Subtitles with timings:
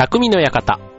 [0.00, 0.89] 匠の館。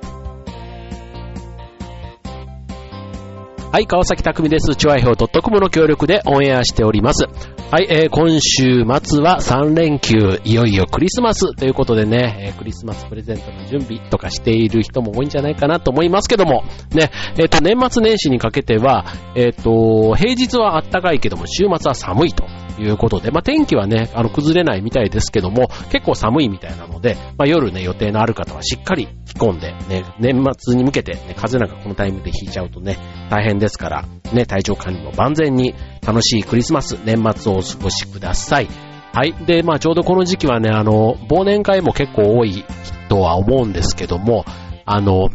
[3.72, 4.76] はい、川崎匠です。
[4.76, 7.24] チュアイ表 .com の協力でオンエアしております。
[7.72, 19.06] はい、えー、今週末は3連休、いよいよクリスマスということでね、えー、クリスマスプレゼントの準備とかしている人も多いんじゃないかなと思いますけども、ね、えっ、ー、と、年末年始にかけては、
[19.38, 22.44] えっ、ー、と、平日は暖かいけども、週末は寒いと。
[22.80, 32.98] いうことで、まあ、天気はね、あの、崩れないみたいですけども、結構寒いみたいなので、まあ、夜ね、予定のある方はしっかり着込んで、ね、年末に向けて、ね、風なんかこのタイミングで引いちゃうとね、
[33.30, 35.74] 大変ですから、ね、体調管理も万全に
[36.06, 38.68] 楽しいクリスマス、年末をお過ごしください。
[39.14, 39.34] はい。
[39.46, 42.66] で、まあちょうどこの時期はね、あの、忘年会も結構多い
[43.08, 44.46] とは思うんですけども、
[44.86, 45.30] あの、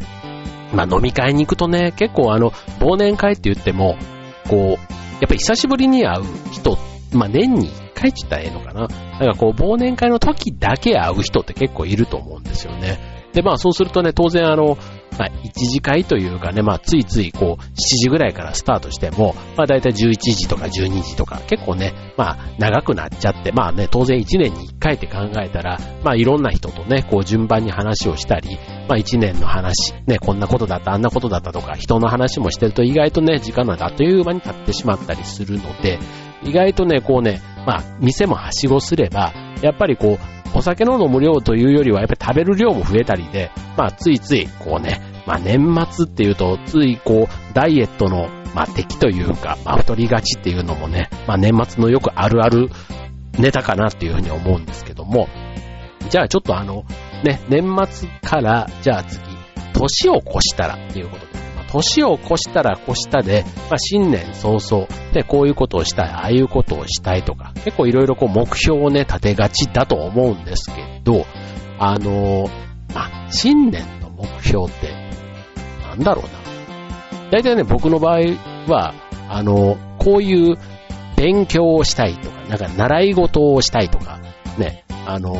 [0.75, 2.51] まあ飲み会に行くとね、結構あの、
[2.81, 3.97] 忘年会って言っても、
[4.48, 4.77] こう、やっ
[5.20, 6.77] ぱり久しぶりに会う人、
[7.12, 8.89] まあ年に一回って言ったらええのかな。
[9.20, 12.98] なんかこう、忘年会の時だけ会う人って結構いると思うんですよね。
[13.34, 14.78] で、まあそうするとね、当然あの、
[15.19, 35.98] まあ、1次会というかね、まあ、ついついこう、7時ぐらいからスタートしても、まあ、だいたい11時とか12時とか、結構ね、まあ、長くなっちゃって、まあね、当然1年に1回って考えたら、まあ、いろんな人とね、こう、順番に話をしたり、まあ、1年の話、ね、こんなことだった、あんなことだったとか、人の話もしてると意外とね、時間なんてあっという間に経ってしまったりするので、
[36.42, 40.19] 意外とね、こうね、まあ、店もはしごすれば、やっぱりこ
[40.55, 52.70] う、お酒の飲む量というよりは、やっぱり食べる量も増えたりで、まあ、ついつい、こうね、まあ、年末っていうと、ついこう、ダイエットの、まあ、敵というか、まあ、太りがちっていうのもね、まあ、年末のよくあるある
[53.39, 55.28] ネタかなっていうふうに思うんですけども、
[56.09, 56.84] じゃあちょっとあの、
[57.25, 59.20] ね、年末から、じゃあ次、
[59.72, 61.25] 年を越したらっていうこと、
[61.77, 71.27] 年を越したら越したで、まあ、新年早々、で、こういうことをしたい、ああいうことをしたいとか、結構いろいろこう目標をね、立てがちだと思うんですけど、
[71.78, 72.48] あの
[72.94, 74.92] まあ、新年の目標って、
[75.88, 77.31] なんだろうな。
[77.31, 78.20] 大体ね、僕の場合
[78.69, 78.94] は、
[79.28, 80.56] あの、こういう
[81.16, 84.20] 勉強をしたいとか、なんか習い事をしたいとか、
[84.59, 85.32] ね、あの、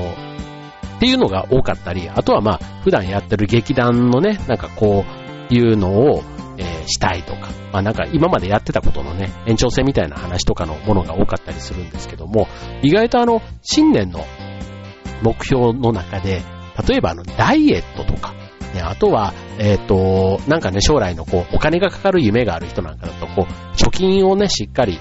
[0.97, 6.23] っていうのが多かったり、あとはまあ、普段やってる劇団のね、なんかこういうのを、
[6.59, 12.49] えー、したいとか、まあなんか今までやってたことのね、延長線みたいな話とかのものが多かったりするんですけども、
[12.83, 14.25] 意外とあの、新年の
[15.23, 16.43] 目標の中で、
[16.89, 18.35] 例えばあの、ダイエットとか、
[18.75, 24.99] ね、あとは、えっ、ー、と、なんかね、将来のこう、お金がかかる夢がある人なんかだと、こう、貯金をね、しっかり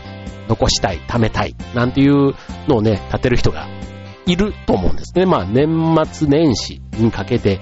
[0.48, 2.36] 残したい、貯めたい、なんていう
[2.68, 3.68] のをね、立てる人が
[4.26, 5.26] いると思うんですね。
[5.26, 5.68] まあ、年
[6.12, 7.60] 末年始にかけて、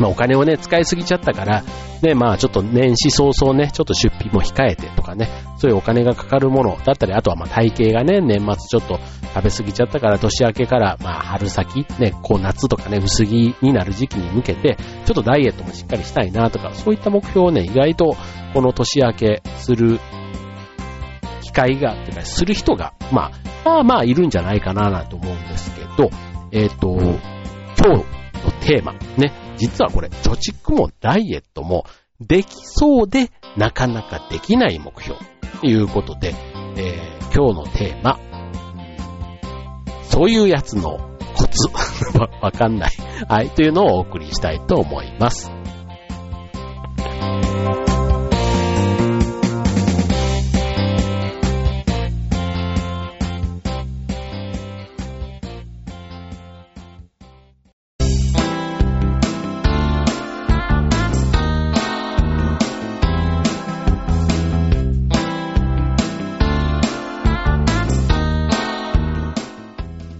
[0.00, 1.64] まあお金をね、使いすぎちゃったから、
[2.02, 9.00] ね、まあちょっと年始早々ね、ちょっと出費も控えてとかね、そういうお金がかかるものだったり、あとはまあ体型がね、年末ちょっと
[9.34, 18.16] 食べ過ぎちゃったから年明けからまあ春先、ね、こう夏とかね、薄着になる時期に向けて、ちょっとダイエットもしっかりしたいなとか、そういった目標をね、意外と
[18.54, 19.98] この年明けする
[21.42, 23.32] 機会が、ってか、する人が、まあ、
[23.64, 26.10] まあまあいるんじゃないかなと思うんですけど、
[26.52, 26.96] えっ、ー、と、
[27.78, 28.04] 今日
[28.44, 31.84] のテーマ、ね、実はこれ、貯蓄もダイエットも
[32.20, 35.18] できそうでなかなかできない目標
[35.60, 36.34] ということで、
[36.76, 38.18] えー、今日のテーマ、
[40.04, 40.98] そういうやつの
[41.36, 41.68] コツ
[42.18, 42.90] わ、わかんない。
[43.28, 45.57] はい、というのをお送りしたいと思います。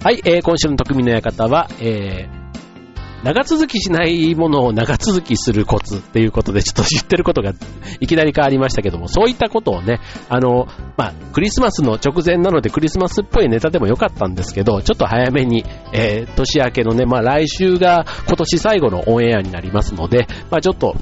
[0.01, 7.53] はい、えー、今週の匠の館は、えー、長続きしないものを長続きするコツっていうことで、ちょっと知ってることが
[7.99, 20.95] いきなり変わりましたけども、そういったことをね、あの、まあ、クリスマスの直前なのでクリスマスっぽいネタでもよかったんですけど、ちょっと早めに、え、年明けのね、まあ、来週が今年最後のオンエアになりますので、まあ、ちょっと、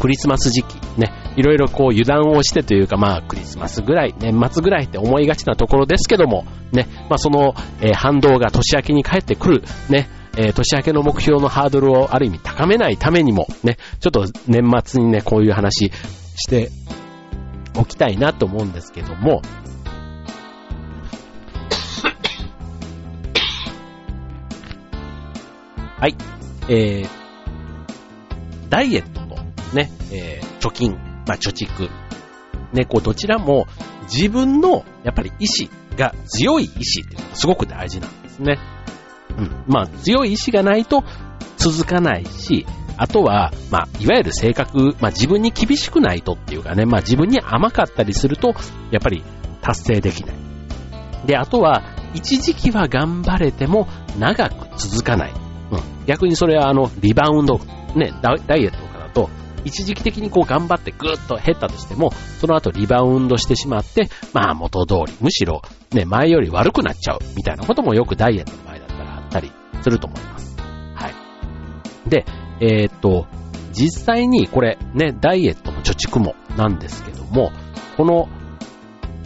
[0.00, 15.92] クリスマス時期、ね、いろいろこう油断をしてというか、まあクリスマスぐらい、年末ぐらいって思いがちなところですけども、ね、まあその、えー、反動が年明けに帰ってくる、ね、えー、年明けの目標のハードルをある意味高めないためにも、ね、ちょっと年末にね、こういう話
[16.34, 16.70] して
[17.78, 19.40] おきたいなと思うんですけども、
[26.00, 26.16] はい。
[26.68, 27.08] えー、
[28.68, 29.18] ダイエット
[29.74, 31.88] ね、えー、貯金、まあ、貯蓄。
[32.72, 33.66] ね、こうどちらも
[34.12, 38.58] 自分のやっぱり意志が強い意志っていうのがすごく大事なんですね。
[39.38, 39.64] うん。
[39.66, 41.04] まあ強い意志がないと
[41.56, 42.66] 続かないし、
[42.96, 48.54] あとは、まあ、いわゆる性格、まあ自分に厳しくないとっていうかね、まあ自分に甘かったりすると、
[48.90, 49.22] やっぱり
[49.60, 50.36] 達成できない。
[51.26, 51.82] で、あとは、
[52.14, 53.86] 一時期は頑張れても
[54.18, 55.32] 長く続かない。
[55.70, 56.06] うん。
[56.06, 57.60] 逆にそれはあの、リバウンド、
[57.94, 58.77] ね、ダイエット、
[59.64, 62.10] 一時期的にこう頑張ってぐーっと減ったとしても、
[62.40, 65.62] その後リバウンドしてしまって、まあ元通り、むしろ
[65.92, 69.52] ね、前より悪くなっちゃうみたいなこともよくダイエットの場合だったらあったり
[69.82, 70.56] すると思います。
[70.94, 72.10] はい。
[72.10, 72.24] で、
[72.60, 73.26] えー、っと、
[73.72, 77.52] 実際にこれね、ダイエットも貯蓄もなんですけども、
[77.96, 78.28] この、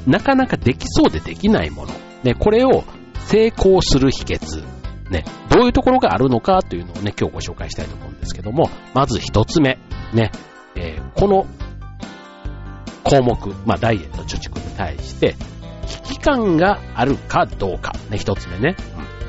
[0.06, 1.92] なかなかできそうでできないもの、
[2.24, 2.84] ね、これを
[3.26, 4.64] 成功する秘訣、
[5.10, 9.78] ね、どういうところがあるのかというのをね、今日ご紹介したいと思うんですけども、まず一つ目、
[10.12, 10.30] ね、
[10.76, 11.46] えー、この
[13.04, 15.36] 項目、まあ、ダイエット貯蓄に対して、
[15.86, 18.76] 危機感があるかどうか、ね、一つ目ね。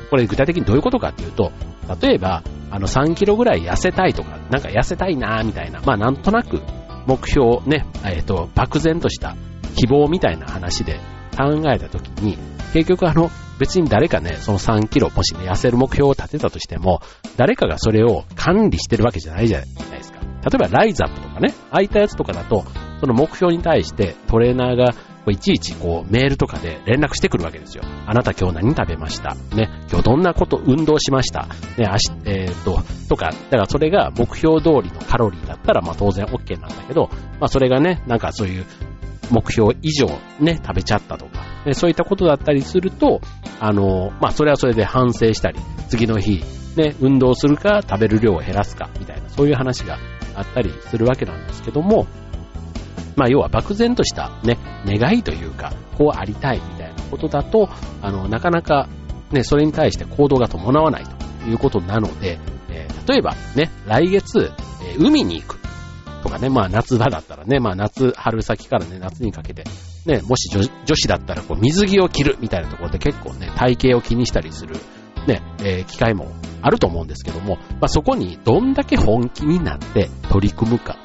[0.04, 1.52] うん、これ具体的にどういうことかっていうと、
[2.02, 6.62] 例えば、あの3キロぐらい痩せたいとか、なんか痩せたいなーみたいな、まあなんとなく
[7.06, 9.36] 目標ね、えっ、ー、と、漠然とした
[9.76, 11.00] 希望みたいな話で
[11.38, 12.38] 考えたときに、
[12.74, 13.30] 結局あの、
[13.60, 17.02] 別に誰かね、その3キロ、もしね、痩せる目標を立てたとしても、
[17.38, 19.68] 誰かがそれを管理してるわけじゃないじゃない。
[20.44, 22.66] 例えばライザップとかね、空いったやつとかだと、
[23.00, 24.94] その目標に対してトレーナーが
[25.32, 27.84] いちいちこうメールとかで連絡してくるわけですよ。
[28.06, 29.36] あなた今日何食べました？
[29.56, 31.48] ね、今日どんなこと、運動しました？
[31.78, 38.66] ね、あし、えー、っと、とか、だからそれが目標通りのカロリーだったらまあ当然 OK なんだけど、まあそれがね、なんかそういう
[39.32, 40.08] 目標以上
[40.42, 43.22] ね、食べちゃったとか、ね、そういったことだったりすると、
[43.62, 46.44] あの、まあそれはそれで反省したり、次の日、
[46.76, 49.98] ね、運動するか食べる量を減らすかみたいな、そういう話が
[50.36, 52.08] あったりするわけなんですけども、
[53.16, 57.70] まあ要は漠然としたね、願いというか、こうありたいみたいなことだと、
[58.02, 58.88] あの、なかなか
[59.32, 62.40] ね、それに対して行動が伴わないということなので、
[62.70, 64.52] えー、例えばね、来月、
[64.84, 65.60] えー、海に行く
[66.24, 69.64] とかね、まあ夏場だったらね、まあ夏、春先からね、夏にかけて、
[70.06, 74.76] ね、もし女女子だったらこう水着を着るみたいなところで結構ね、体型を気にしたりする、
[75.28, 76.32] ね、えー、機会も
[76.62, 80.98] あると思うんですけども、まあそこにどんだけ本気になって取り組むか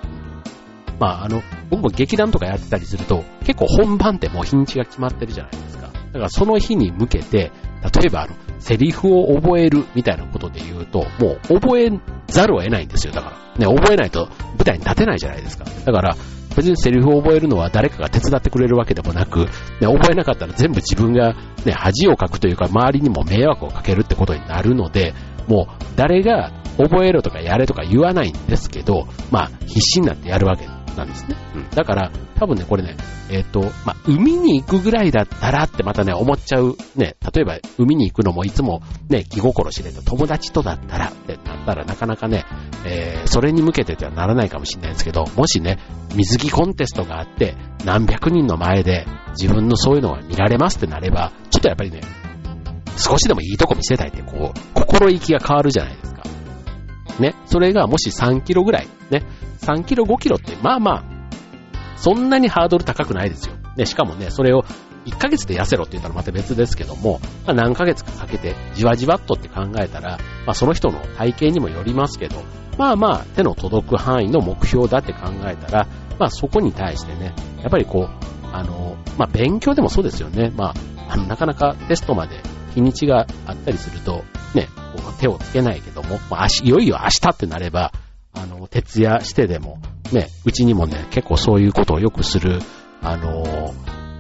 [0.99, 5.87] まあ、あの、僕も劇団とかやってたりすると、結構本番ってもう日にちが決まってるじゃないですか。
[5.87, 11.91] だからその日に向けて、例えばあの、セリフを覚えるみたいなことで言うと、もう覚え
[12.27, 13.13] ざるを得ないんですよ。
[13.13, 13.49] だから。
[13.59, 15.65] ね、覚えないと舞台に立てないじゃないですか。
[15.65, 16.17] だから、
[16.59, 19.47] 別にセリフを覚えるのは誰かが手伝ってくれるわけでもなく、ね、
[19.81, 21.35] 覚えなかったら全部自分が、
[21.65, 25.15] ね、恥をかくというか、周りにも迷惑をかけるってことになるので、
[25.47, 30.78] もう誰が覚えろとかやれとか言わないんですけど、まあ、必死になってやるわけ。
[30.99, 31.37] なんですね。
[31.55, 31.71] うん。
[31.71, 32.97] だから、多分ね、これね、
[33.31, 36.77] えっ、ー、と、まあ、海に行くぐらいだったらってまたね、思っちゃう。
[36.97, 42.45] ね、例えば海に行くのもいつもね、気心知れた友達とだったらってなったらなかなかね、
[42.85, 45.79] えー、それに向けてではならないかもしれないんですけど、もしね、
[46.15, 47.55] 水着コンテストがあって、
[47.85, 49.07] 何百人の前で
[49.41, 52.01] 自分のそういうのが見られますってなれば、ちょっとやっぱりね、
[52.97, 56.08] 少しでもいいとこ見せたいってこう、心意気が変わるじゃないですか。
[57.19, 59.25] ね、それがもし3キロぐらい、ね、
[59.61, 61.05] 3キロ、5キロって、まあまあ、
[61.97, 63.55] そんなにハードル高くないですよ。
[63.77, 64.65] ね、しかもね、それを
[65.07, 72.43] 1ヶ月で痩せろって言ったらまた別ですけども、まあ、何ヶ月かかけてじわじわっとって考えたら、まあその人の体型にもよりますけど、
[72.77, 75.87] まあまあ手の届く範囲の目標だって考えたら、
[76.19, 80.53] まあそこに対してね、やっぱりこう、あの、まあ勉強でもそうですよね。
[80.55, 80.75] まあ、
[81.09, 82.41] あの、なかなかテストまで
[82.75, 84.69] 日にちがあったりすると、ね、
[85.19, 87.93] 手をつけないけども、まあ、いよいよ明日ってなれば、
[88.33, 89.79] あの、徹夜してでも、
[90.13, 92.61] ね、うちにもね、結構そういうことをよくする、
[93.03, 93.75] あの、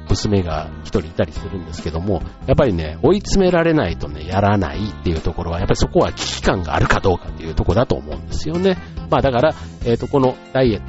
[0.08, 8.78] 娘が一人いたりするんですけども、やっぱりね、追い詰められないとね、やらないっていうところは、やっぱりそこは危機感があるかどうかっていうとこだと思うんですよね。
[9.10, 10.84] まあだから、えっ、ー、と、このダイエット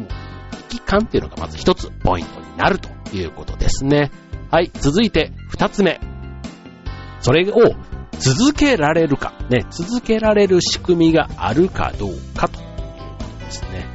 [0.00, 0.06] の
[0.68, 4.10] 危機感っていうのがまず一つポイントになるということですね。
[4.50, 6.00] はい、続いて二つ目。
[7.20, 7.74] それを
[8.18, 13.86] 続けられるか、ね、続けられる仕組みがあるかどうかということですね。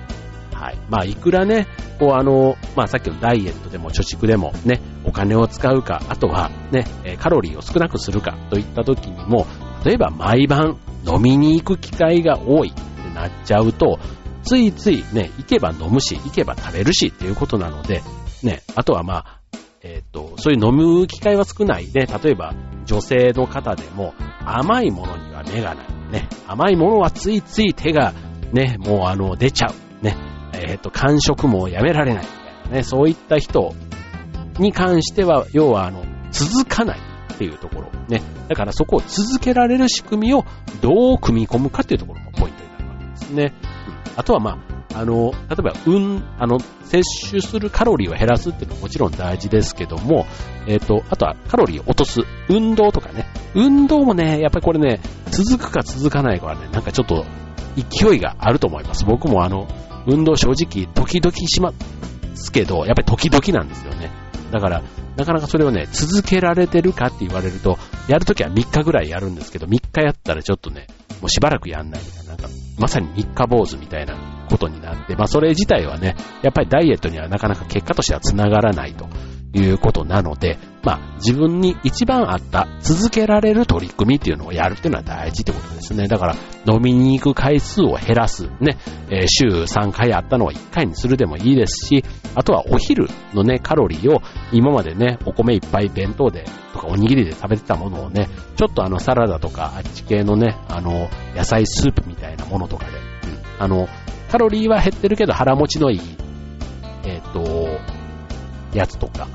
[0.53, 0.77] はい。
[0.89, 1.67] まあ、いくらね、
[1.99, 6.85] こうあの、まあさっきのダイエットでも貯蓄でもね、お金を使うか、あとはね、
[7.19, 9.45] カロリーを少なくするかといった時にも、
[9.85, 12.81] 例えば毎晩飲みに行く機会が多いって
[13.13, 13.99] なっちゃうと、
[14.43, 18.01] ついついね、行けば飲むし、行けば食べるしっていうことなので、
[18.41, 19.39] ね、あとはまあ、
[19.81, 22.53] えっ、ー、と、そういう飲む機会は少ないで、例えば
[22.85, 24.13] 女性の方でも
[24.45, 25.87] 甘いものには目がない。
[26.11, 28.13] ね、甘いものはついつい手が
[28.51, 30.03] ね、もうあの、出ちゃう。
[30.03, 30.15] ね、
[30.53, 32.25] えっ、と、感触もやめられない。
[32.71, 33.73] ね、そういった人
[34.59, 36.99] に関しては、要はあの、続かない。
[37.33, 37.89] っていうところ。
[38.07, 38.21] ね。
[38.47, 40.45] だからそこを続けられる仕組みを
[40.81, 43.53] どう組み込むかっていうところもポイントになるわけですね。
[44.15, 50.25] あとはまあ、あの、例えば、うん、あの、摂取するカロリーを減らすっていうのはもちろん大事ですけども、
[50.67, 52.21] えっ、ー、と、あとはカロリーを落とす。
[52.49, 53.25] 運動とかね。
[53.55, 54.99] 運動もね、やっぱりこれね、
[55.31, 57.25] 続くか続かないかはね、なんかちょっと
[57.75, 59.05] 勢いがあると思います。
[59.05, 59.67] 僕もあの、
[60.05, 61.73] 運動正直、時々しま
[62.35, 64.11] すけど、やっぱり時々なんですよね。
[64.51, 64.83] だから、
[65.15, 70.87] なかなかそれをね、続けられてるかって言われると、やるときは3日ぐらいやるんですけど、3日やったらちょっとね、
[71.21, 72.47] もうしばらくやんないみたいな、なんか、
[72.77, 74.15] まさに3日坊主みたいな
[74.53, 79.07] ことになって、まあそれ自体はね、やっぱりダイエットにはなかなか結果としては繋がらないと
[79.53, 86.07] いうことなので、まあ、自分に一番あった続けられる取り組みっていうのをやるっていうのは大事ってことですね。
[86.07, 86.35] だから、
[86.67, 88.49] 飲みに行く回数を減らす。
[88.59, 88.77] ね、
[89.09, 92.03] えー、週3回あったのを1回にするでもいいですし、
[92.35, 103.03] あとはお昼のね、カロリーを今までね、お米いっぱい弁当でとかおにぎりで食べてたものをね、ちょっとあのサラダとかあっち系のね、あの、野菜スープみたいなものとかで、うん、
[103.59, 103.87] あの、
[104.33, 105.99] カロリーは減ってるけど腹持ちのいい、
[107.05, 107.79] えっ、ー、と、
[108.75, 109.27] やつとか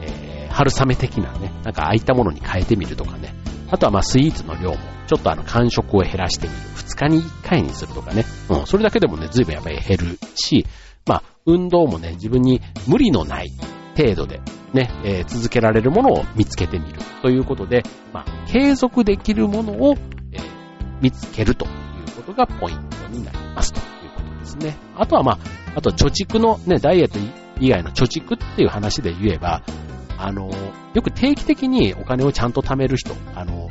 [0.00, 3.36] え、春雨的なね、なんかああいたものに変えてみるとかね。
[3.70, 6.58] あとはまあスイーツの量も、ちょっとあの間食を減らしてみる。
[6.74, 8.24] 2日に1回にするとかね。
[8.50, 10.66] うん、それだけでもね、随分やっぱり減るし、
[11.06, 13.50] まあ、運動もね、自分に無理のない
[13.96, 14.40] 程度で
[14.72, 19.94] ね、えー、続けられるものを見つけてみるということで、まあ、継続できるものを、
[20.32, 20.42] えー、
[21.00, 21.72] 見つけるという
[22.16, 23.81] ことがポイントになりますと
[24.56, 24.76] ですね。
[24.96, 25.38] あとはまあ、
[25.76, 27.18] あと貯蓄のね、ダイエット
[27.60, 29.62] 以外の貯蓄っていう話で言えば、
[30.18, 30.50] あの、
[30.94, 33.68] よく定期的にお金をちゃんと貯める人、あの、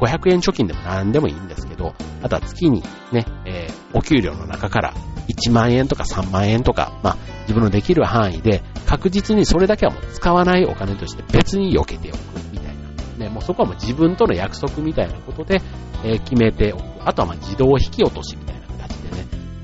[0.00, 4.94] 500円貯金でも何でもいいんですけど、あとは月にね、えー、お給料の中から
[5.28, 12.18] 1万円とか3万円とか、まあ、自分のできる範囲で確実にそれだけはもう使わないお金として別に避けておく
[12.52, 13.24] みたいな。
[13.24, 15.60] ね、もうそこはもう自分との約束みたいなことで、
[16.04, 16.82] えー、決めておく。
[17.04, 18.47] あとはまあ自動引き落としみ、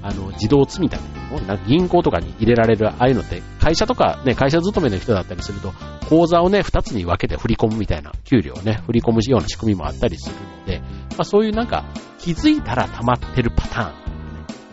[0.04, 5.72] あの、自動積み立てなんか銀行とかに入れられる、ああいうのって、会社とかね、会社勤めの人だったりすると、
[6.10, 10.80] 口座をね、二つに分けて振り込むみたいな、給料をね、振り込むような仕組みもあったりするので、
[11.12, 11.84] まあそういうなんか、
[12.18, 13.94] 気づいたら溜まってるパターン、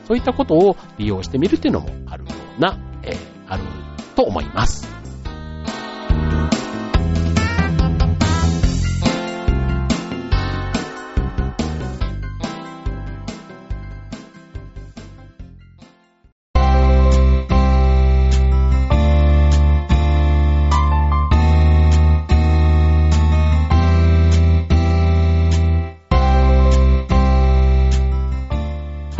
[0.05, 3.63] そういったことを利用してみるっていうのもあるような、えー、ある
[4.17, 4.90] と思います。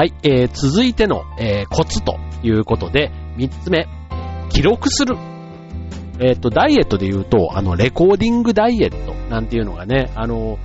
[0.02, 3.88] はい、えー、続いての、えー、コツということで、三つ目、
[4.50, 5.16] 記録する。
[6.20, 10.58] えっ、ー、と、ダイエットで言うと、あの、レコーディングダイエットなんていうのがね、あの、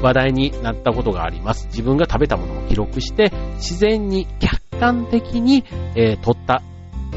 [0.00, 1.66] 話題になったことがあります。
[1.72, 5.64] 自分が食べたものを記録して、自然に客観的に、
[5.96, 6.62] えー、取った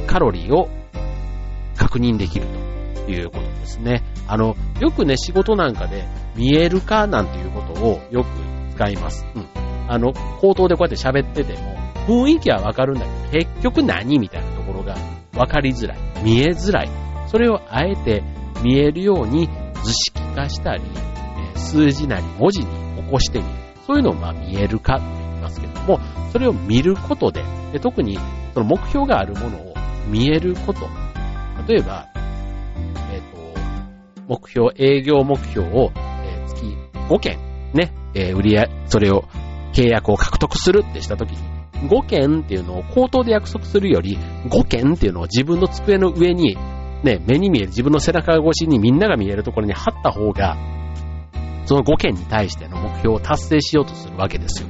[0.07, 0.67] カロリーを
[1.77, 2.47] 確認できる
[3.05, 4.01] ということですね。
[4.27, 8.29] あの、よくね、仕事なんかで見えるかなんていうことをよく
[8.73, 9.27] 使います。
[9.35, 9.54] うん。
[9.87, 11.75] あの、口頭でこうやって喋ってても、
[12.07, 14.95] 雰囲気はわかるんだけど、結局何みたいなところが
[15.35, 15.97] わかりづらい。
[16.23, 16.89] 見えづらい。
[17.27, 18.23] それをあえて
[18.63, 19.49] 見えるように
[19.83, 20.81] 図式化したり、
[21.55, 22.65] 数字なり文字に
[23.03, 23.49] 起こしてみる。
[23.85, 25.99] そういうのをまあ見えるかって言いますけども、
[26.31, 28.17] それを見ることで、で特に
[28.53, 29.73] その目標があるものを
[30.07, 30.87] 見えること。
[31.67, 32.07] 例えば、
[33.11, 33.59] えっ、ー、と、
[34.27, 36.77] 目標、営業目標を、えー、月
[37.09, 37.37] 5件
[37.73, 39.25] ね、えー、売り上げ、それを
[39.75, 41.37] 契約を獲得するってしたときに、
[41.89, 44.17] 5件っていうのを口頭で約束するより、
[44.47, 46.57] 5件っていうのを自分の机の上に、
[47.03, 50.57] ね、目に見える自分の背中越しにみんなが見えるところに貼った方が、
[51.65, 54.69] その5件に対しての目標を達成しようとするわけですよ。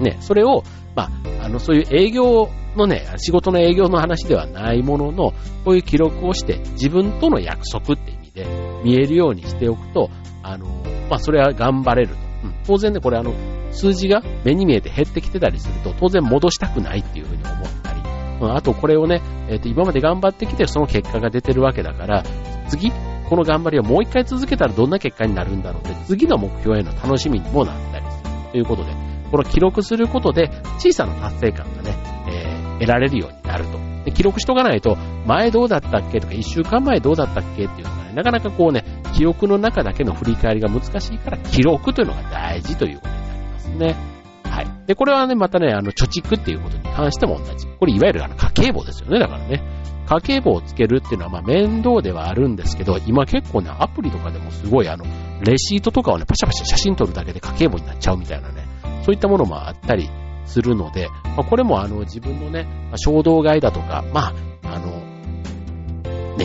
[0.00, 0.62] ね、それを、
[0.96, 5.32] まあ、あの、そういう営業のね、仕事の営業の話ではないものの、
[5.64, 8.46] こういう記録をして自分との約束って意味で
[8.84, 10.10] 見えるようにしておくと、
[10.42, 10.66] あの、
[11.10, 12.16] まあ、それは頑張れる。
[12.44, 13.32] うん、当然ね、これあの、
[13.72, 18.00] 数字が目に見えて減ってきてたりすると、当然戻したくないっていうふうに思ったり、
[18.40, 22.22] うん、あとこれをね、えっ、ー、と、今まで頑張ってきてその結果が出てるわけだから、
[22.68, 22.92] 次、
[23.28, 28.24] この頑張りをもう一回続けたらどんな結果になるんだろうって、次の目標への楽しみにもなったりする。
[28.52, 28.92] ということで、
[29.30, 31.96] この記録することで小さな達成感がね、
[32.28, 33.78] えー、得られるようになると。
[34.04, 34.96] で記録しとかないと、
[35.26, 38.84] 前どうだったっけとか、一週間前どうだったっけっていうのがね、なかなかこうね、
[39.16, 43.96] 記憶の中だけの振り返りが難しいから、記録というのが大事ということになりますね。
[44.44, 44.66] はい。
[44.86, 47.66] で、これはね、またね、あの、貯蓄っていうことに関しても同じ。
[47.66, 49.62] これ、いわゆるあの、家計簿ですよね、だからね。
[50.06, 55.04] 家計簿をつけるっていうのはまあ面倒ではあるんですけど、今結構ね、アプリとかでもすごいあの、
[55.40, 58.66] レシートとかをね、パシャパシャ写真撮るだけで家計簿になっちゃうみたいなね、
[59.02, 60.10] そういったものもあったり
[60.44, 62.66] するので、まあ、これもあの、自分のね、
[62.96, 64.93] 衝動買いだとか、まあ、あの、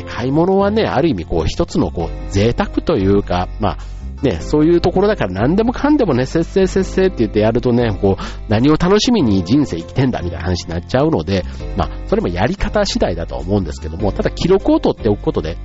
[0.10, 3.78] 買い物はね、ある意味こう一つのこう贅沢というか、まあ、
[4.22, 11.46] ね、そういうところだから何でもかんでもね、節制節制って言ってやるとね、こう、何を楽しみに人生生きてんだみたいな話になっちゃうので、
[11.78, 15.58] まあ、それもやり方次第だとは思うんですけども、ただ記録を取っておくことで、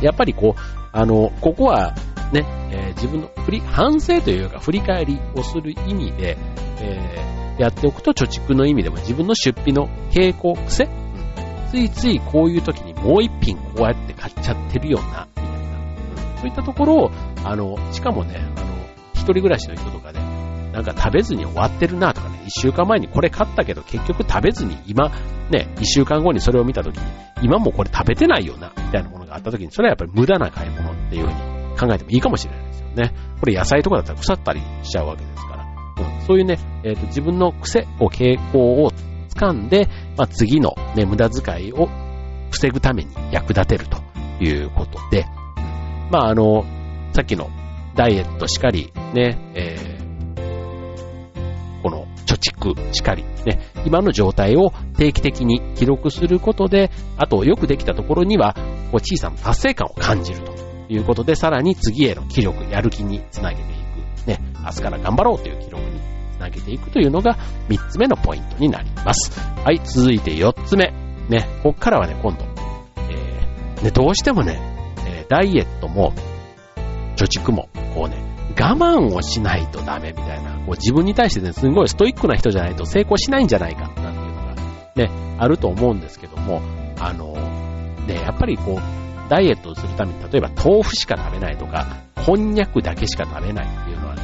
[0.00, 0.60] やっぱりこう、
[0.92, 1.94] あの、ここは
[2.32, 6.38] ね、えー、自分の振り、反省というか振り返りをする意味で、
[6.80, 10.88] えー、やっておくと貯蓄の意味でも自分の出費の傾向、癖、
[11.70, 15.50] ついついこういう時にもう一品こうやって買っちゃってるよな、みたいな。
[16.34, 17.10] うん、そういったところを
[17.44, 18.66] あの、しかもね、あの、
[19.14, 20.18] 一人暮らしの人とかで、
[20.72, 25.10] なんか食べずに終わってるなとかね、一週間前にこれ買ったけど結局食べずに今、
[25.50, 27.02] ね、一週間後にそれを見た時に、
[27.42, 33.12] 今もこれ食べてないよな、みたいなものがあった時に、それはやっぱり無駄な買い物っていう風に考えてもいいかもしれないですよね。
[33.38, 35.64] これ野菜とかだったら腐ったりしちゃうわけですから。
[35.64, 38.90] うん、そういうね、えっ、ー、と、自分の癖を、傾向を
[39.36, 41.88] 掴んで、まあ、次のね、無駄遣いを
[42.56, 43.98] 防ぐために役立てると
[44.42, 45.26] いうことで、
[46.10, 46.64] まあ、あの、
[47.12, 47.50] さっきの
[47.94, 58.54] ダイエットしかり、ね、えー、この貯蓄しかり、ね、今の状態を定期的に記録することで、あとよくできたところには、
[58.90, 60.54] こう小さな達成感を感じると
[60.88, 63.64] いうことで、さらに次への気力、やる気につなげてい
[64.24, 64.28] く。
[64.28, 66.00] ね、明日から頑張ろうという記録に
[66.32, 67.36] つなげていくというのが
[67.68, 69.38] 3つ目のポイントになります。
[69.40, 71.05] はい、続いて4つ目。
[71.28, 72.44] ね、こっからはね、今度、
[73.10, 74.60] えー、ね、どうしてもね、
[75.06, 76.12] えダイエットも
[77.16, 78.16] 貯蓄も、こうね、
[78.58, 84.54] 我慢をしないとダメみたいな、こう自分に対してね、すごいストイックな人じゃないと成功しないんじゃないか、なんていうのが
[84.94, 86.62] ね、あると思うんですけども、
[86.98, 87.32] あの、
[88.06, 91.86] ね、やっぱりこう、ダイエットをするために、例えば豆腐しか食べないとか、
[92.24, 94.22] こんにゃくだけしか食べないっていうのはね、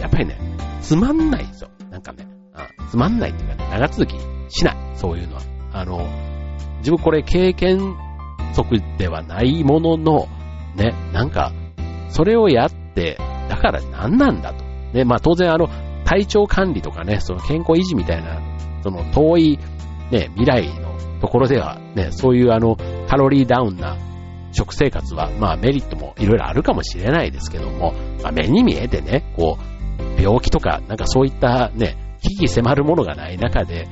[0.00, 0.38] やっぱりね、
[0.80, 1.70] つまんないですよ。
[1.90, 4.16] なんかね、あつまんないっていうかね、長続き
[4.48, 4.76] しない。
[4.94, 5.42] そういうのは。
[5.72, 6.08] あの、
[6.78, 7.96] 自分これ経験
[8.54, 10.28] 則ではないものの、
[10.74, 11.52] ね、なんか、
[12.08, 14.64] それをやって、だから何なんだと。
[14.92, 15.68] ね、まあ当然あの、
[16.04, 18.40] 体調管理とかね、その健康維持みたいな、
[18.82, 19.58] その遠い
[20.10, 22.76] ね、未来のところではね、そういうあの、
[23.08, 23.96] カロリーダウンな
[24.52, 33.86] 食生活は、まあメリットもいろいろあるかもしれないですけども、まあ目に見えてね、こう、病気とか、なんかそういったね、危機迫るものがない中で、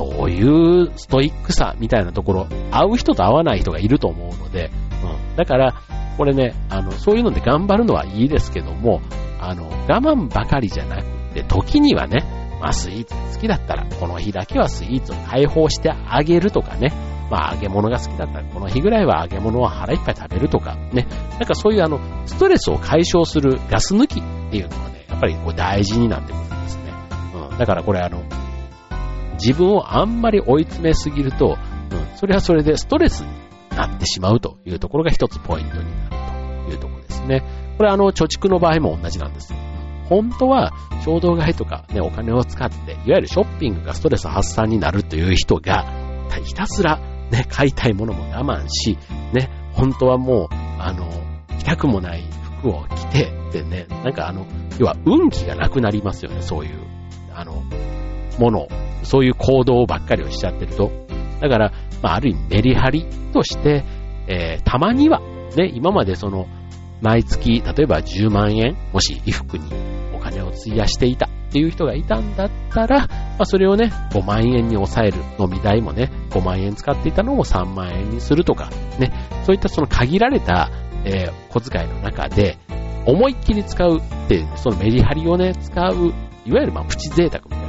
[0.00, 4.70] そういうストイックさみたいなところ、会う人と会わない人がいると思うので、
[5.04, 5.36] うん。
[5.36, 5.74] だから、
[6.16, 9.02] これね、あの、そういうので頑張るのはいいですけども、
[9.38, 12.24] あの、我慢ばかりじゃなくて、時にはね、
[12.60, 16.92] まあスイーツ好きだったら、この日だけはスイーツを解放してあげるとかね、
[17.30, 26.92] まあ揚げ物が好きだったら、この日ぐらいは揚げ物を腹いっぱい食べるとか、ね、なんかそういうあの、ストレスを解消するガス抜きっていうのはね、やっぱりこう大事になってくるんですね。
[27.50, 28.22] うん、だからこれあの、
[29.40, 31.58] 自分をあんまり追い詰めすぎると、
[31.90, 33.28] うん、それはそれでストレスに
[33.76, 37.42] なってしまうというところが一つポイントになるというところですね。
[37.76, 39.54] これあの、貯蓄の場合も同じなんです。
[40.08, 40.72] 本当は
[41.04, 45.86] 衝動買いとかね、お金を使って、いわゆるショッピングがストレス発散になるという人が、
[46.44, 46.98] ひたすら
[47.30, 48.98] ね、買いたいものも我慢し、
[49.32, 51.08] ね、本当はもう、あの、
[51.58, 52.24] 着たくもない
[52.60, 54.46] 服を着て、でね、なんかあの、
[54.78, 56.78] 要は運気がなくなりますよね、そういう、
[57.32, 57.62] あの、
[58.38, 58.68] もの、
[59.02, 60.90] そういう行動ばっかりをしちゃってると。
[61.40, 63.84] だから、まあ、ある意味メリハリとして、
[64.28, 65.20] えー、たまには、
[65.56, 66.46] ね、今までその、
[67.00, 69.64] 毎月、例えば10万円、もし衣服に
[70.14, 73.06] お金を費やしていたっていう人がいたんだったら、ま
[73.40, 79.12] あ、それをね、5万円に抑える飲み代もね、5万円使っていたのを3万円にするとか、ね、
[79.44, 80.70] そういったその限られた、
[81.04, 82.58] えー、小遣いの中で、
[83.06, 86.12] 思いっきり使うっていう、そのメリハリをね、使う、
[86.46, 87.59] いわゆるまあプチ贅沢み。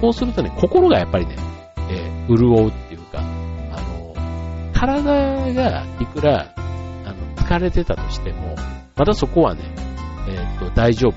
[0.00, 1.36] そうするとね、心がやっぱりね、
[1.90, 4.14] えー、潤うっていうか、あの、
[4.74, 8.54] 体がいくら、あの、疲れてたとしても、
[8.96, 9.62] またそこはね、
[10.28, 11.14] えっ、と、大丈夫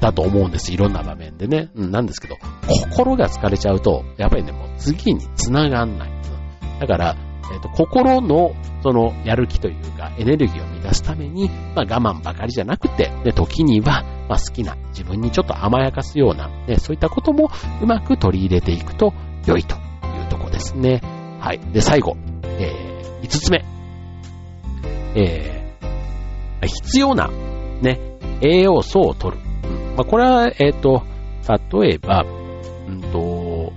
[0.00, 0.72] だと思うんです。
[0.72, 1.70] いろんな場面でね。
[1.76, 2.36] うん、なんですけど、
[2.66, 6.10] 心が疲れちゃうと、やっぱりね、もう次に繋がんない。
[6.80, 7.16] だから、
[7.52, 17.50] えっ、と、心の、その、やる気というか、エネルギーを満たすために、まあ我慢ばかりじゃなくて、ね、時には、まあ好きな、自分にちょっと甘やかすような、ね、そういったことも
[17.82, 19.12] うまく取り入れていくと
[19.46, 19.78] 良いとい
[20.26, 21.00] うとこですね。
[21.40, 21.60] はい。
[21.72, 23.64] で、最後、えー、5つ目。
[25.14, 27.28] えー、必要な、
[27.82, 28.00] ね、
[28.40, 29.42] 栄養素を取る。
[29.64, 31.02] うん、まあ、これは、えっ、ー、と、
[31.80, 32.24] 例えば、
[32.88, 33.72] うんと、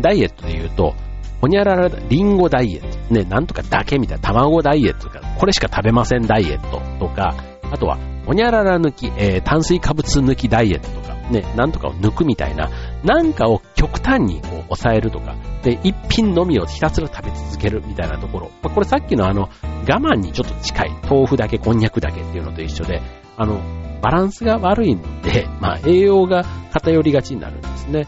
[0.00, 0.94] ダイエットで言うと、
[1.42, 7.34] ほにゃららリンゴダイエット、ね、なんとかだけみたいな、卵ダイエットとか、これしか食べませんダイエットとか、
[7.72, 12.70] あとは、ほにゃらら抜き、えー、炭水化物抜きダイエットとか、ね、なんとかを抜くみたいな、
[13.02, 18.50] なんかを極端にこう抑えるとか、で、一品のみをひたすら食べ続けるみたいなところ。
[18.62, 19.48] まあ、これさっきのあの、
[19.88, 23.02] 我慢にちょっと近い、豆腐だけ、こんにゃくだけっていうのと一緒で、
[23.36, 23.60] あの、
[24.00, 28.06] バランスが悪いんで、 まあ、栄養が偏りがちになるんですね。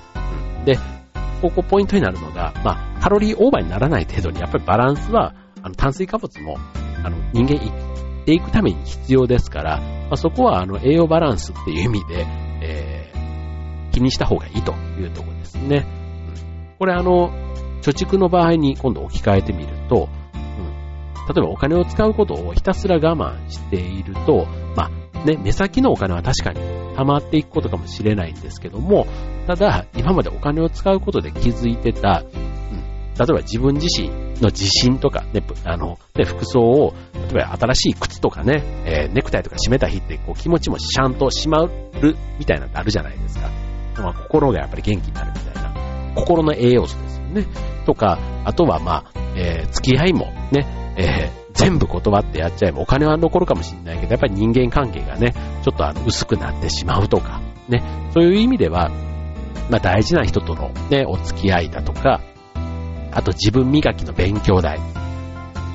[0.65, 0.79] で、
[1.43, 6.57] ここポイントになるのが、まあ、カロリーオーバーにならない程度に、やっぱりバランスは、あの、炭水化物も、
[7.05, 7.71] あの、人間生き
[8.25, 12.27] ていくために必要ですから、まあ、そこは、あの、栄養バランスっていう意味で、
[12.63, 15.85] えー、気にした方がいいというところですね。
[15.85, 17.31] うん、これあの、
[17.83, 26.61] 貯蓄の場合に今度置き換えてみると、うん、例えばお金を使うことをひたすら我慢していると、まあね、目先のお金は確かに
[26.97, 29.07] 溜まっていくことかもしれないんですけども、
[29.47, 32.23] ただ、今までお金を使うことで気づいてた、
[33.19, 34.09] 例えば自分自身
[34.41, 36.95] の自信とか、ね、あの、ね、服装を、
[37.33, 41.71] 例えば新しい靴とかね、えー、ネクタイとか締めた日って、こう気持ちもちゃんとしまう
[42.39, 43.51] みたいなのってあるじゃないですか。
[43.99, 46.15] まあ、心がやっぱり元気になるみたいな。
[46.17, 47.47] 心の栄養素ですよね。
[47.87, 58.91] とか、あとはまあ、えー、付き合いもね、えー、全部断ってやっちゃえばお金は残るかもしれないけど、やっぱり人間関係がね、ちょっとあの薄くなってしまうとか、ね、そういう意味では、
[59.71, 62.21] まあ大事な人とのね、お付き合いだとか、
[63.15, 64.79] あと自分磨きの勉強代。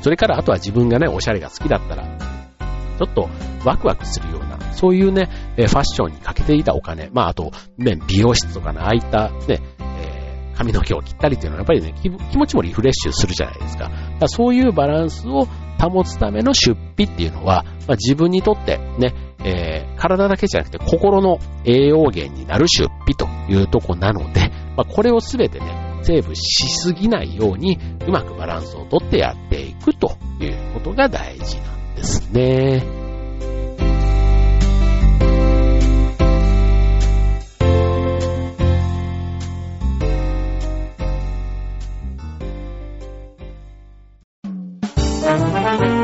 [0.02, 2.04] それからあとは自分がね、おしゃれが好きだったら、
[2.98, 3.30] ちょっと
[3.66, 13.90] ワクワクするような、そういうね、ファッションにかけていたお金、まああと、ね、美容室とかのああいったね、えー、髪の毛を切ったりっていうのはやっぱりね、気持ちもリフレッシュするじゃないですか。
[14.20, 15.48] かそういうバランスを
[15.80, 31.62] 保つための出費っていうのは、まあ、自分にとってね、えー、体だけじゃなくて心の栄養源になる出費というとこなので、まあ、これをすべてね、セーブしすぎないように、うまくバランスをとってやっていくということが大事な
[31.94, 32.84] んですね。
[45.22, 45.99] はい、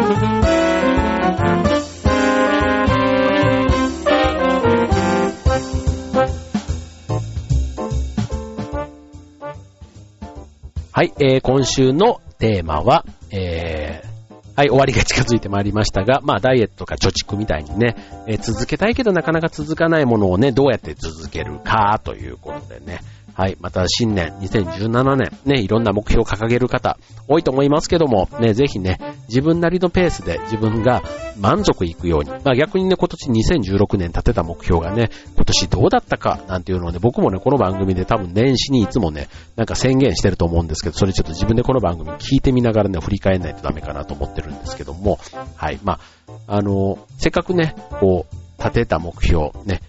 [11.19, 14.15] えー、今週のテーマは、えー、
[14.55, 17.95] はい、終わりが近づいてまいりましたが、まあ、ダイエットとか貯蓄みたいにね、
[18.27, 23.01] えー、続けたいけどなかなか続かないものをね、どうやって続けるかということでね、
[23.35, 23.57] はい。
[23.59, 31.03] また新年、2017年、ね、いろんな目標を掲げる方、多いと思いますけども、ね、ぜひね、自分なりのペースで自分が
[31.37, 45.19] 満足いくように、まあ逆にね、今年2016年立てた目標がね、今年どうだったかなんていうのをね、僕もね、この番組で多分年始にいつもね、なんか宣言してると思うんですけど、それちょっと自分でこの番組聞いてみながらね、振り返らないとダメかなと思ってるんですけども、
[45.57, 45.79] はい。
[45.83, 45.99] ま
[46.47, 49.81] あ、あの、せっかくね、こう、立てた目標、ね、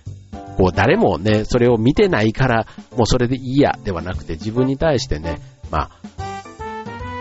[0.57, 2.67] こう誰もね、それを見てないから、
[2.97, 5.39] もうそれでいいや、ではなくて自分に対してね、
[5.71, 5.91] まあ、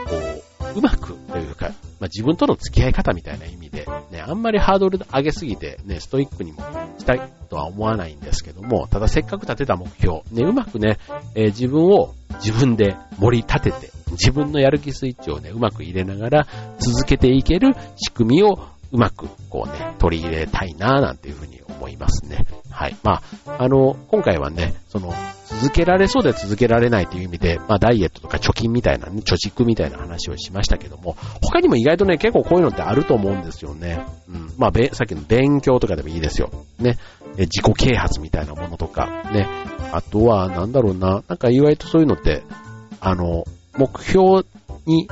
[0.08, 0.16] こ
[0.76, 1.70] う、うまくというか、
[2.00, 6.62] まあ自分との付き合い方みたいな意味で、ね、あんまりハードル上げすぎて、ね、ストイックにも
[6.98, 10.98] したいとは思わないんですけども、ただせっかく立てた目標、ね、うまくね、
[11.36, 16.48] えー、自分を自分で盛り立てて、自分のやる気スイッチをね、うまく入れながら
[16.80, 18.60] 続けていける仕組みを
[18.92, 22.46] うまくこうね、取り入れたいななんていうふうに思いますね。
[22.70, 22.98] はい。
[23.04, 25.14] まあ、あの、今回はね、その、
[25.46, 34.04] 続けられそうで続けられないという意味で、まあ、ダイエットとか貯金みたいな、ね、貯蓄みたいな話をしましたけども、他にも意外とね、結構こういうのってあると思うんですよね。
[34.28, 34.54] うん。
[34.58, 36.50] まあ、さっきの勉強とかでもいいですよ。
[36.80, 36.98] ね。
[37.38, 39.48] え自己啓発みたいなものとか、ね。
[39.92, 42.44] あとは、なんだろうな、なんか意外とそういうのって、
[43.00, 43.46] あの、
[43.78, 44.46] 目標
[44.86, 45.08] に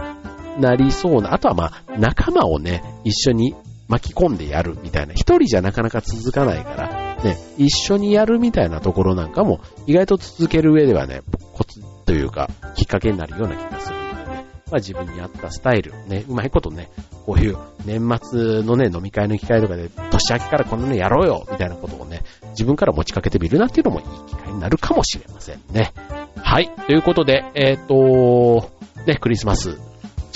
[0.59, 3.55] なりそうな、あとはまあ、仲間をね、一緒に
[3.93, 5.13] 巻き込んでやるみたいな。
[5.13, 11.21] 一人じゃなかなか続かないから、ね、一緒にやるみたいなところなんかも、意外と続ける上ではね、
[11.53, 14.45] コツというか、きっかけになるような気がするのでね。
[14.71, 16.89] まあ自分に合ったスタイル、ね、うまいことね、
[17.27, 25.93] こういう年末のね、飲み会の機会とかで、年明けからこんなのやろうよみたいなことをね、自分から持ちかけてみるなっていうのもいい機会になるかもしれませんね。
[26.35, 26.69] はい。
[26.87, 28.71] ということで、えっ、ー、と、
[29.05, 29.77] ね、クリスマス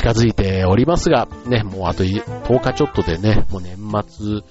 [0.08, 3.76] 近づいておりますが、ね、もうあと10日ちょっとでね、もう年
[4.08, 4.41] 末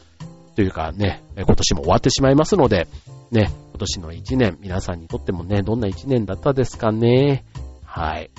[0.54, 2.88] というかね、今年も終わってしまいますので、
[3.30, 7.46] ね、今年の1年、皆さんにとってもね、どんな1年だったですかね。
[7.86, 8.30] はい。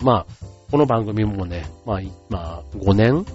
[0.00, 0.32] まあ、
[0.70, 3.26] この番組もね、まあ、今、5年？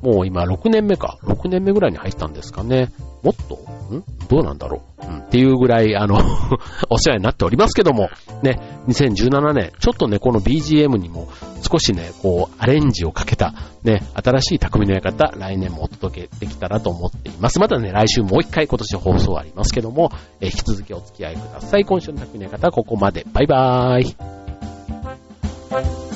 [0.00, 1.18] もう今6年目か。
[1.22, 2.90] 6年目ぐらいに入ったんですかね。
[3.22, 3.54] もっと？
[3.94, 4.04] ん？
[4.28, 6.16] どうなんだろう、うん、っていうぐらい、あの
[6.90, 8.08] お世話になっておりますけども、
[8.42, 8.58] ね、
[8.88, 11.28] 2017年、ちょっとね、この BGM にも
[11.62, 13.54] 少しね、こう、アレンジをかけた、
[13.84, 17.58] ね、新しい匠の館、来年もお届けできたらと思っています。
[17.60, 21.84] またね、来週もう一回今年放送ありますけども、え、引き続きお付き合いください。
[21.84, 23.26] 今週の匠の館はここまで。
[23.32, 24.02] バイバー
[26.08, 26.11] イ。